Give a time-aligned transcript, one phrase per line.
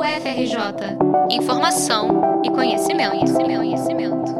[0.00, 0.96] UFRJ.
[1.30, 4.32] Informação e conhecimento, conhecimento, conhecimento.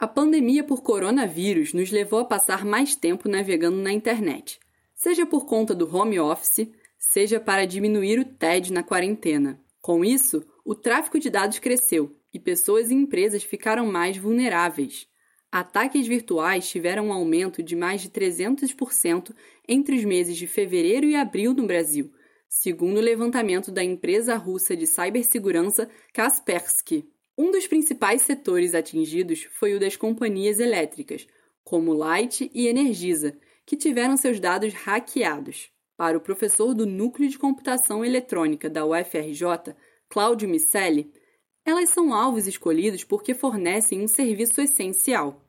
[0.00, 4.58] A pandemia por coronavírus nos levou a passar mais tempo navegando na internet,
[4.96, 6.68] seja por conta do home office,
[6.98, 9.60] seja para diminuir o TED na quarentena.
[9.80, 15.06] Com isso, o tráfego de dados cresceu e pessoas e empresas ficaram mais vulneráveis.
[15.52, 19.32] Ataques virtuais tiveram um aumento de mais de 300%
[19.68, 22.12] entre os meses de fevereiro e abril no Brasil,
[22.52, 27.10] segundo o levantamento da empresa russa de cibersegurança Kaspersky.
[27.36, 31.26] Um dos principais setores atingidos foi o das companhias elétricas,
[31.64, 35.70] como Light e Energisa, que tiveram seus dados hackeados.
[35.96, 39.74] Para o professor do Núcleo de Computação Eletrônica da UFRJ,
[40.10, 41.10] Cláudio Micelli,
[41.64, 45.42] elas são alvos escolhidos porque fornecem um serviço essencial.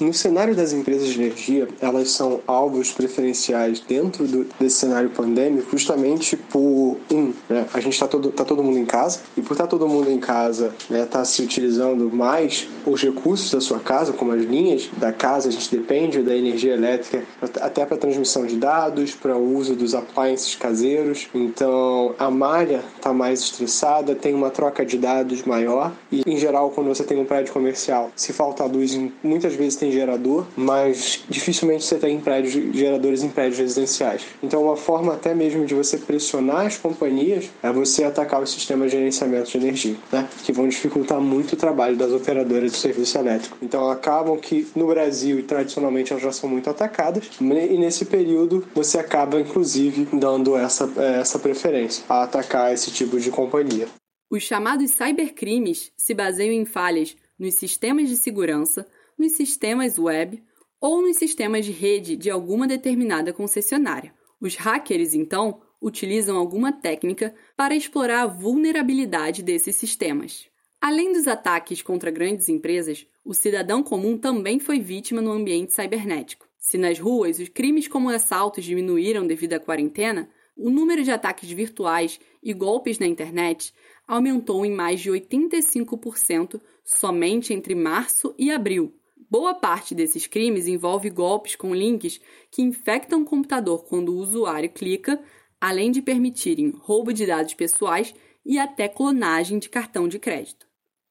[0.00, 5.70] No cenário das empresas de energia, elas são alvos preferenciais dentro do, desse cenário pandêmico,
[5.70, 9.52] justamente por um, né, a gente está todo, tá todo mundo em casa e por
[9.52, 13.78] estar tá todo mundo em casa, né, tá se utilizando mais os recursos da sua
[13.78, 17.22] casa, como as linhas da casa, a gente depende da energia elétrica
[17.60, 21.28] até para transmissão de dados, para o uso dos appliances caseiros.
[21.34, 26.70] Então a malha está mais estressada, tem uma troca de dados maior e, em geral,
[26.70, 31.84] quando você tem um prédio comercial, se falta luz, muitas vezes tem gerador, mas dificilmente
[31.84, 34.22] você tem prédios, geradores em prédios residenciais.
[34.40, 38.92] Então, uma forma até mesmo de você pressionar as companhias é você atacar os sistemas
[38.92, 40.28] de gerenciamento de energia, né?
[40.44, 43.58] que vão dificultar muito o trabalho das operadoras de serviço elétrico.
[43.60, 48.64] Então, acabam que no Brasil e tradicionalmente elas já são muito atacadas, e nesse período
[48.72, 53.88] você acaba inclusive dando essa, essa preferência a atacar esse tipo de companhia.
[54.30, 58.86] Os chamados cybercrimes se baseiam em falhas nos sistemas de segurança,
[59.18, 60.42] nos sistemas web
[60.80, 64.12] ou nos sistemas de rede de alguma determinada concessionária.
[64.40, 70.46] Os hackers, então, utilizam alguma técnica para explorar a vulnerabilidade desses sistemas.
[70.80, 76.48] Além dos ataques contra grandes empresas, o cidadão comum também foi vítima no ambiente cibernético.
[76.58, 81.50] Se nas ruas os crimes como assaltos diminuíram devido à quarentena, o número de ataques
[81.50, 83.72] virtuais e golpes na internet
[84.06, 88.92] aumentou em mais de 85% somente entre março e abril,
[89.32, 92.20] Boa parte desses crimes envolve golpes com links
[92.50, 95.18] que infectam o computador quando o usuário clica,
[95.58, 100.66] além de permitirem roubo de dados pessoais e até clonagem de cartão de crédito.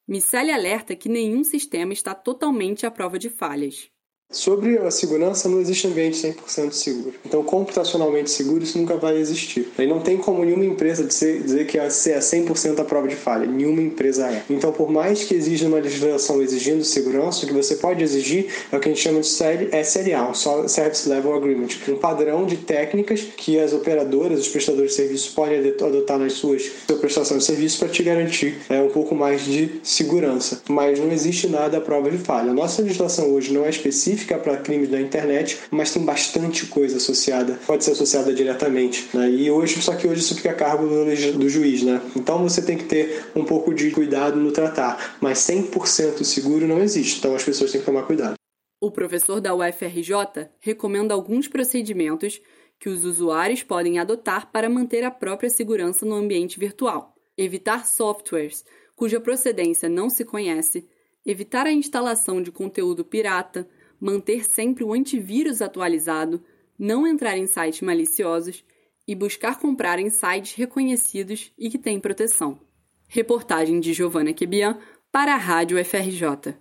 [0.07, 3.89] Miceli alerta que nenhum sistema está totalmente à prova de falhas.
[4.31, 7.13] Sobre a segurança, não existe ambiente 100% seguro.
[7.25, 9.67] Então, computacionalmente seguro, isso nunca vai existir.
[9.77, 13.45] E não tem como nenhuma empresa dizer que é 100% a prova de falha.
[13.45, 14.43] Nenhuma empresa é.
[14.49, 18.77] Então, por mais que exija uma legislação exigindo segurança, o que você pode exigir é
[18.77, 23.59] o que a gente chama de SLA, Service Level Agreement, um padrão de técnicas que
[23.59, 27.89] as operadoras, os prestadores de serviço podem adotar nas suas sua prestação de serviço para
[27.89, 30.61] te garantir é, um pouco mais de segurança.
[30.69, 32.51] Mas não existe nada à prova de falha.
[32.51, 36.65] A nossa legislação hoje não é específica específica para crimes da internet, mas tem bastante
[36.67, 39.09] coisa associada, pode ser associada diretamente.
[39.13, 39.29] Né?
[39.29, 41.05] E hoje, só que hoje isso fica a cargo do,
[41.37, 42.01] do juiz, né?
[42.15, 46.81] Então você tem que ter um pouco de cuidado no tratar, mas 100% seguro não
[46.81, 48.35] existe, então as pessoas têm que tomar cuidado.
[48.79, 52.41] O professor da UFRJ recomenda alguns procedimentos
[52.79, 57.13] que os usuários podem adotar para manter a própria segurança no ambiente virtual.
[57.37, 58.63] Evitar softwares
[58.95, 60.87] cuja procedência não se conhece,
[61.25, 63.67] evitar a instalação de conteúdo pirata,
[64.01, 66.43] manter sempre o antivírus atualizado,
[66.77, 68.65] não entrar em sites maliciosos
[69.07, 72.59] e buscar comprar em sites reconhecidos e que têm proteção.
[73.07, 74.79] Reportagem de Giovana Quebian
[75.11, 76.55] para a Rádio FRJ.